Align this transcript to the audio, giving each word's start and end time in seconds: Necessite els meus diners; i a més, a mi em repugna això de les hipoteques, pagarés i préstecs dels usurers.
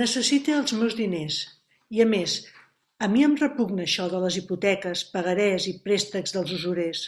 Necessite 0.00 0.56
els 0.62 0.74
meus 0.78 0.96
diners; 1.02 1.36
i 1.98 2.02
a 2.06 2.08
més, 2.14 2.34
a 3.08 3.10
mi 3.14 3.24
em 3.28 3.38
repugna 3.44 3.86
això 3.86 4.08
de 4.16 4.24
les 4.26 4.40
hipoteques, 4.42 5.06
pagarés 5.16 5.70
i 5.76 5.78
préstecs 5.88 6.38
dels 6.40 6.58
usurers. 6.60 7.06